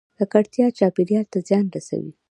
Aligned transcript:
ککړتیا 0.17 0.67
چاپیریال 0.79 1.25
ته 1.33 1.39
زیان 1.47 1.65
رسوي 1.75 2.11